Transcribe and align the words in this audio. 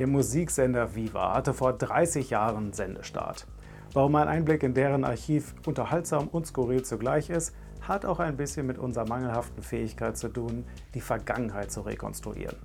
Der 0.00 0.06
Musiksender 0.06 0.94
Viva 0.94 1.34
hatte 1.34 1.52
vor 1.52 1.74
30 1.74 2.30
Jahren 2.30 2.72
Sendestart. 2.72 3.46
Warum 3.92 4.14
ein 4.14 4.28
Einblick 4.28 4.62
in 4.62 4.72
deren 4.72 5.04
Archiv 5.04 5.54
unterhaltsam 5.66 6.28
und 6.28 6.46
skurril 6.46 6.82
zugleich 6.82 7.28
ist, 7.28 7.54
hat 7.82 8.06
auch 8.06 8.18
ein 8.18 8.38
bisschen 8.38 8.66
mit 8.66 8.78
unserer 8.78 9.06
mangelhaften 9.06 9.62
Fähigkeit 9.62 10.16
zu 10.16 10.30
tun, 10.30 10.64
die 10.94 11.02
Vergangenheit 11.02 11.70
zu 11.70 11.82
rekonstruieren. 11.82 12.56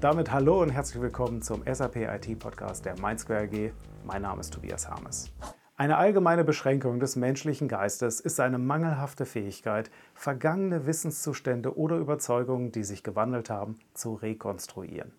Damit 0.00 0.32
hallo 0.32 0.62
und 0.62 0.70
herzlich 0.70 1.02
willkommen 1.02 1.42
zum 1.42 1.64
SAP 1.70 1.96
IT 1.96 2.38
Podcast 2.38 2.86
der 2.86 2.98
Mindsquare 2.98 3.42
AG. 3.42 3.72
Mein 4.06 4.22
Name 4.22 4.40
ist 4.40 4.54
Tobias 4.54 4.88
Harmes. 4.88 5.30
Eine 5.76 5.98
allgemeine 5.98 6.44
Beschränkung 6.44 6.98
des 6.98 7.16
menschlichen 7.16 7.68
Geistes 7.68 8.20
ist 8.20 8.36
seine 8.36 8.56
mangelhafte 8.56 9.26
Fähigkeit, 9.26 9.90
vergangene 10.14 10.86
Wissenszustände 10.86 11.76
oder 11.76 11.98
Überzeugungen, 11.98 12.72
die 12.72 12.84
sich 12.84 13.02
gewandelt 13.02 13.50
haben, 13.50 13.78
zu 13.92 14.14
rekonstruieren. 14.14 15.12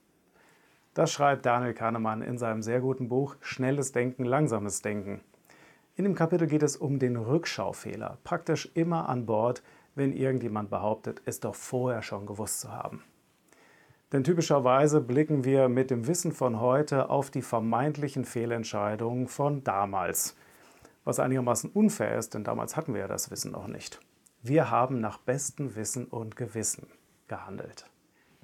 Das 0.93 1.11
schreibt 1.11 1.45
Daniel 1.45 1.73
Kahnemann 1.73 2.21
in 2.21 2.37
seinem 2.37 2.61
sehr 2.61 2.81
guten 2.81 3.09
Buch 3.09 3.35
Schnelles 3.41 3.91
Denken, 3.91 4.25
langsames 4.25 4.81
Denken. 4.81 5.21
In 5.95 6.03
dem 6.03 6.15
Kapitel 6.15 6.47
geht 6.47 6.63
es 6.63 6.77
um 6.77 6.97
den 6.97 7.17
Rückschaufehler, 7.17 8.17
praktisch 8.23 8.71
immer 8.73 9.07
an 9.09 9.25
Bord, 9.25 9.61
wenn 9.95 10.13
irgendjemand 10.13 10.69
behauptet, 10.69 11.21
es 11.25 11.39
doch 11.39 11.55
vorher 11.55 12.01
schon 12.01 12.25
gewusst 12.25 12.61
zu 12.61 12.71
haben. 12.71 13.03
Denn 14.11 14.23
typischerweise 14.23 15.01
blicken 15.01 15.43
wir 15.43 15.69
mit 15.69 15.91
dem 15.91 16.07
Wissen 16.07 16.31
von 16.31 16.59
heute 16.59 17.09
auf 17.09 17.29
die 17.29 17.43
vermeintlichen 17.43 18.25
Fehlentscheidungen 18.25 19.27
von 19.27 19.63
damals. 19.63 20.35
Was 21.03 21.19
einigermaßen 21.19 21.69
unfair 21.69 22.17
ist, 22.17 22.33
denn 22.33 22.43
damals 22.43 22.75
hatten 22.75 22.93
wir 22.93 23.01
ja 23.01 23.07
das 23.07 23.29
Wissen 23.29 23.51
noch 23.51 23.67
nicht. 23.67 23.99
Wir 24.41 24.71
haben 24.71 24.99
nach 24.99 25.19
bestem 25.19 25.75
Wissen 25.75 26.05
und 26.05 26.35
Gewissen 26.35 26.87
gehandelt. 27.27 27.85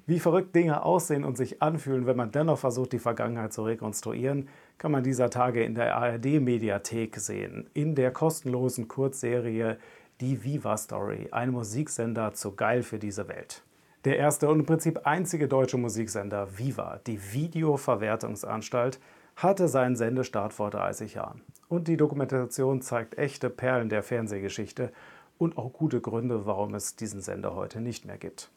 Wie 0.08 0.20
verrückt 0.20 0.54
Dinge 0.54 0.84
aussehen 0.84 1.24
und 1.24 1.36
sich 1.36 1.62
anfühlen, 1.62 2.06
wenn 2.06 2.16
man 2.16 2.30
dennoch 2.30 2.60
versucht, 2.60 2.92
die 2.92 3.00
Vergangenheit 3.00 3.52
zu 3.52 3.64
rekonstruieren, 3.64 4.48
kann 4.78 4.92
man 4.92 5.02
dieser 5.02 5.30
Tage 5.30 5.64
in 5.64 5.74
der 5.74 5.96
ARD-Mediathek 5.96 7.16
sehen. 7.16 7.68
In 7.74 7.96
der 7.96 8.12
kostenlosen 8.12 8.86
Kurzserie 8.86 9.78
Die 10.20 10.44
Viva 10.44 10.76
Story, 10.76 11.26
ein 11.32 11.50
Musiksender 11.50 12.34
zu 12.34 12.54
geil 12.54 12.84
für 12.84 13.00
diese 13.00 13.26
Welt. 13.26 13.64
Der 14.04 14.16
erste 14.16 14.48
und 14.48 14.60
im 14.60 14.66
Prinzip 14.66 15.00
einzige 15.08 15.48
deutsche 15.48 15.76
Musiksender 15.76 16.56
Viva, 16.56 17.00
die 17.08 17.18
Videoverwertungsanstalt, 17.32 19.00
hatte 19.34 19.66
seinen 19.66 19.96
Sendestart 19.96 20.52
vor 20.52 20.70
30 20.70 21.14
Jahren. 21.14 21.42
Und 21.66 21.88
die 21.88 21.96
Dokumentation 21.96 22.80
zeigt 22.80 23.18
echte 23.18 23.50
Perlen 23.50 23.88
der 23.88 24.04
Fernsehgeschichte 24.04 24.92
und 25.36 25.58
auch 25.58 25.72
gute 25.72 26.00
Gründe, 26.00 26.46
warum 26.46 26.74
es 26.74 26.94
diesen 26.94 27.22
Sender 27.22 27.56
heute 27.56 27.80
nicht 27.80 28.04
mehr 28.04 28.18
gibt. 28.18 28.52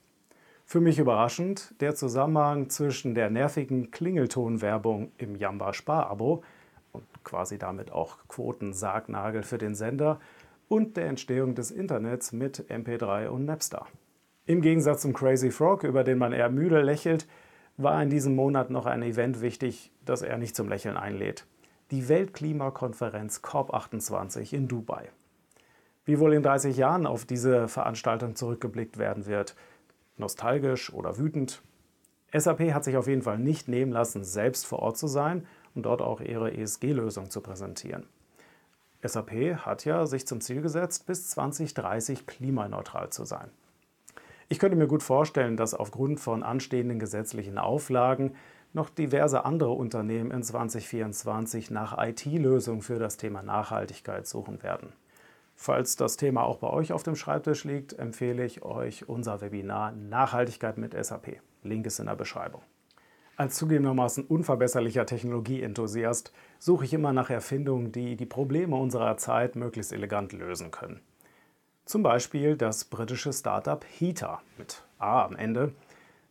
Für 0.71 0.81
mich 0.81 0.99
überraschend 0.99 1.73
der 1.81 1.95
Zusammenhang 1.95 2.69
zwischen 2.69 3.15
der 3.15 3.31
nervigen 3.31 3.89
Klingeltonwerbung 3.89 5.11
im 5.17 5.35
Jamba 5.35 5.73
Spar-Abo 5.73 6.43
und 6.91 7.05
quasi 7.23 7.57
damit 7.57 7.91
auch 7.91 8.19
Quoten-Sargnagel 8.27 9.41
für 9.41 9.57
den 9.57 9.73
Sender 9.73 10.19
und 10.67 10.95
der 10.95 11.07
Entstehung 11.07 11.55
des 11.55 11.71
Internets 11.71 12.33
mit 12.33 12.69
MP3 12.69 13.29
und 13.29 13.45
Napster. 13.45 13.87
Im 14.45 14.61
Gegensatz 14.61 15.01
zum 15.01 15.13
Crazy 15.13 15.49
Frog, 15.49 15.83
über 15.83 16.03
den 16.03 16.19
man 16.19 16.33
eher 16.33 16.51
müde 16.51 16.83
lächelt, 16.83 17.27
war 17.77 17.99
in 18.03 18.11
diesem 18.11 18.35
Monat 18.35 18.69
noch 18.69 18.85
ein 18.85 19.01
Event 19.01 19.41
wichtig, 19.41 19.91
das 20.05 20.21
er 20.21 20.37
nicht 20.37 20.55
zum 20.55 20.69
Lächeln 20.69 20.97
einlädt. 20.97 21.47
Die 21.89 22.07
Weltklimakonferenz 22.09 23.39
COP28 23.39 24.53
in 24.53 24.67
Dubai. 24.67 25.09
Wie 26.05 26.19
wohl 26.19 26.35
in 26.35 26.43
30 26.43 26.77
Jahren 26.77 27.07
auf 27.07 27.25
diese 27.25 27.67
Veranstaltung 27.67 28.35
zurückgeblickt 28.35 28.99
werden 28.99 29.25
wird, 29.25 29.55
nostalgisch 30.19 30.93
oder 30.93 31.17
wütend. 31.17 31.61
SAP 32.33 32.73
hat 32.73 32.83
sich 32.83 32.97
auf 32.97 33.07
jeden 33.07 33.23
Fall 33.23 33.39
nicht 33.39 33.67
nehmen 33.67 33.91
lassen, 33.91 34.23
selbst 34.23 34.67
vor 34.67 34.79
Ort 34.79 34.97
zu 34.97 35.07
sein 35.07 35.47
und 35.73 35.83
dort 35.83 36.01
auch 36.01 36.21
ihre 36.21 36.53
ESG-Lösung 36.53 37.29
zu 37.29 37.41
präsentieren. 37.41 38.05
SAP 39.01 39.31
hat 39.65 39.85
ja 39.85 40.05
sich 40.05 40.27
zum 40.27 40.41
Ziel 40.41 40.61
gesetzt, 40.61 41.05
bis 41.07 41.29
2030 41.29 42.27
klimaneutral 42.27 43.09
zu 43.09 43.23
sein. 43.23 43.49
Ich 44.49 44.59
könnte 44.59 44.75
mir 44.75 44.87
gut 44.87 45.03
vorstellen, 45.03 45.57
dass 45.57 45.73
aufgrund 45.73 46.19
von 46.19 46.43
anstehenden 46.43 46.99
gesetzlichen 46.99 47.57
Auflagen 47.57 48.35
noch 48.73 48.89
diverse 48.89 49.45
andere 49.45 49.71
Unternehmen 49.71 50.31
in 50.31 50.43
2024 50.43 51.71
nach 51.71 51.97
IT-Lösungen 51.97 52.81
für 52.81 52.99
das 52.99 53.17
Thema 53.17 53.41
Nachhaltigkeit 53.41 54.27
suchen 54.27 54.61
werden. 54.61 54.93
Falls 55.61 55.97
das 55.97 56.15
Thema 56.15 56.43
auch 56.43 56.59
bei 56.59 56.69
euch 56.69 56.93
auf 56.93 57.03
dem 57.03 57.17
Schreibtisch 57.17 57.65
liegt, 57.65 57.91
empfehle 57.99 58.45
ich 58.45 58.63
euch 58.63 59.09
unser 59.09 59.41
Webinar 59.41 59.91
Nachhaltigkeit 59.91 60.77
mit 60.77 60.93
SAP. 60.93 61.41
Link 61.63 61.85
ist 61.85 61.99
in 61.99 62.05
der 62.05 62.15
Beschreibung. 62.15 62.61
Als 63.35 63.57
zugegebenermaßen 63.57 64.23
unverbesserlicher 64.23 65.05
Technologieenthusiast 65.05 66.31
suche 66.59 66.85
ich 66.85 66.93
immer 66.93 67.11
nach 67.11 67.29
Erfindungen, 67.29 67.91
die 67.91 68.15
die 68.15 68.25
Probleme 68.25 68.77
unserer 68.77 69.17
Zeit 69.17 69.57
möglichst 69.57 69.91
elegant 69.91 70.31
lösen 70.31 70.71
können. 70.71 71.01
Zum 71.83 72.03
Beispiel 72.03 72.55
das 72.55 72.85
britische 72.85 73.33
Startup 73.33 73.83
Heater 73.83 74.41
mit 74.57 74.85
A 74.97 75.25
am 75.25 75.35
Ende 75.35 75.73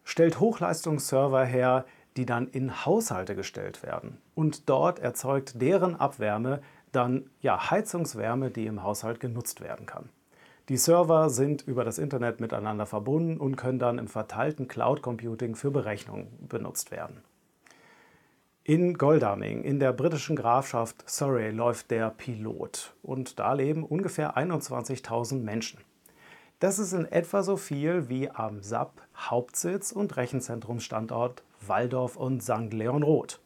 stellt 0.05 0.41
Hochleistungsserver 0.41 1.45
her, 1.45 1.85
die 2.17 2.25
dann 2.25 2.49
in 2.49 2.87
Haushalte 2.87 3.37
gestellt 3.37 3.83
werden. 3.83 4.23
Und 4.35 4.71
dort 4.71 4.99
erzeugt 4.99 5.61
deren 5.61 5.97
Abwärme 5.97 6.63
dann 6.93 7.31
ja, 7.41 7.71
Heizungswärme, 7.71 8.51
die 8.51 8.67
im 8.67 8.83
Haushalt 8.83 9.21
genutzt 9.21 9.61
werden 9.61 9.87
kann. 9.87 10.09
Die 10.69 10.77
Server 10.77 11.31
sind 11.31 11.63
über 11.67 11.85
das 11.85 11.99
Internet 11.99 12.41
miteinander 12.41 12.85
verbunden 12.85 13.39
und 13.39 13.57
können 13.57 13.79
dann 13.79 13.99
im 13.99 14.07
verteilten 14.07 14.69
Cloud 14.69 15.01
Computing 15.01 15.55
für 15.55 15.71
Berechnungen 15.71 16.29
benutzt 16.47 16.91
werden. 16.91 17.23
In 18.65 18.99
Goldaming, 18.99 19.65
in 19.65 19.81
der 19.81 19.95
britischen 19.95 20.37
Grafschaft 20.37 21.09
Surrey, 21.09 21.53
läuft 21.53 21.91
der 21.91 22.11
Pilot 22.11 22.95
und 23.03 23.39
da 23.39 23.55
leben 23.55 23.83
ungefähr 23.83 24.37
21.000 24.37 25.41
Menschen. 25.41 25.81
Das 26.59 26.79
ist 26.79 26.93
in 26.93 27.07
etwa 27.07 27.43
so 27.43 27.57
viel 27.57 28.11
wie 28.11 28.29
am 28.29 28.63
SAP 28.63 28.91
Hauptsitz 29.17 29.91
und 29.91 30.19
Rechenzentrumsstandort 30.19 31.45
Waldorf 31.67 32.17
und 32.17 32.43
St. 32.43 32.75
Leon 32.75 33.05
Roth. 33.05 33.41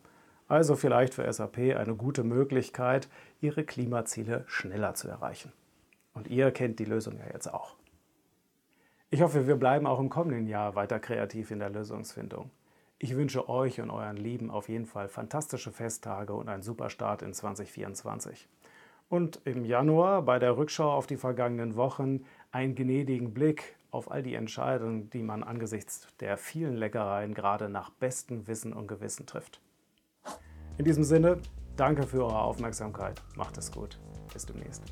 Also 0.48 0.74
vielleicht 0.74 1.14
für 1.14 1.32
SAP 1.32 1.76
eine 1.76 1.94
gute 1.94 2.24
Möglichkeit, 2.24 3.08
ihre 3.42 3.64
Klimaziele 3.64 4.44
schneller 4.46 4.94
zu 4.94 5.08
erreichen. 5.08 5.52
Und 6.14 6.28
ihr 6.28 6.50
kennt 6.50 6.78
die 6.78 6.84
Lösung 6.84 7.18
ja 7.18 7.26
jetzt 7.32 7.52
auch. 7.52 7.76
Ich 9.10 9.20
hoffe, 9.20 9.46
wir 9.46 9.56
bleiben 9.56 9.86
auch 9.86 10.00
im 10.00 10.08
kommenden 10.08 10.46
Jahr 10.46 10.74
weiter 10.74 10.98
kreativ 10.98 11.50
in 11.50 11.58
der 11.58 11.70
Lösungsfindung. 11.70 12.50
Ich 12.98 13.16
wünsche 13.16 13.48
euch 13.48 13.80
und 13.80 13.90
euren 13.90 14.16
Lieben 14.16 14.50
auf 14.50 14.68
jeden 14.68 14.86
Fall 14.86 15.08
fantastische 15.08 15.72
Festtage 15.72 16.32
und 16.32 16.48
einen 16.48 16.62
super 16.62 16.88
Start 16.88 17.20
in 17.22 17.34
2024. 17.34 18.48
Und 19.08 19.40
im 19.44 19.64
Januar 19.64 20.22
bei 20.22 20.38
der 20.38 20.56
Rückschau 20.56 20.90
auf 20.90 21.06
die 21.06 21.16
vergangenen 21.16 21.76
Wochen 21.76 22.24
einen 22.52 22.74
gnädigen 22.74 23.34
Blick 23.34 23.76
auf 23.90 24.10
all 24.10 24.22
die 24.22 24.34
Entscheidungen, 24.34 25.10
die 25.10 25.22
man 25.22 25.42
angesichts 25.42 26.06
der 26.20 26.38
vielen 26.38 26.76
Leckereien 26.76 27.34
gerade 27.34 27.68
nach 27.68 27.90
bestem 27.90 28.46
Wissen 28.46 28.72
und 28.72 28.86
Gewissen 28.86 29.26
trifft. 29.26 29.60
In 30.78 30.86
diesem 30.86 31.04
Sinne, 31.04 31.38
danke 31.76 32.06
für 32.06 32.24
eure 32.24 32.42
Aufmerksamkeit. 32.42 33.20
Macht 33.36 33.58
es 33.58 33.70
gut. 33.70 33.98
Bis 34.32 34.46
demnächst. 34.46 34.82